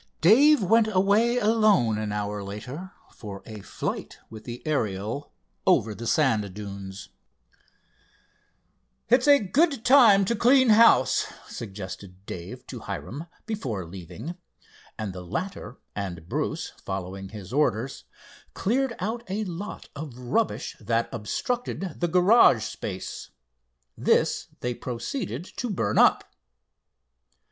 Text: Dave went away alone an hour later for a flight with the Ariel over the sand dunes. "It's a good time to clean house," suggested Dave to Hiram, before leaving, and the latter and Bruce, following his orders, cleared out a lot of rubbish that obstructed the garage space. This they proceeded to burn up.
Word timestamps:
Dave 0.19 0.63
went 0.63 0.87
away 0.87 1.37
alone 1.37 1.99
an 1.99 2.11
hour 2.11 2.43
later 2.43 2.91
for 3.13 3.43
a 3.45 3.61
flight 3.61 4.17
with 4.31 4.45
the 4.45 4.65
Ariel 4.65 5.31
over 5.67 5.93
the 5.93 6.07
sand 6.07 6.51
dunes. 6.55 7.09
"It's 9.09 9.27
a 9.27 9.37
good 9.37 9.85
time 9.85 10.25
to 10.25 10.35
clean 10.35 10.69
house," 10.69 11.27
suggested 11.47 12.25
Dave 12.25 12.65
to 12.65 12.79
Hiram, 12.79 13.27
before 13.45 13.85
leaving, 13.85 14.33
and 14.97 15.13
the 15.13 15.21
latter 15.23 15.77
and 15.95 16.27
Bruce, 16.27 16.69
following 16.83 17.29
his 17.29 17.53
orders, 17.53 18.05
cleared 18.55 18.95
out 18.97 19.23
a 19.29 19.43
lot 19.43 19.89
of 19.95 20.17
rubbish 20.17 20.75
that 20.79 21.09
obstructed 21.13 21.99
the 21.99 22.07
garage 22.07 22.63
space. 22.63 23.29
This 23.95 24.47
they 24.61 24.73
proceeded 24.73 25.43
to 25.57 25.69
burn 25.69 25.99
up. 25.99 26.27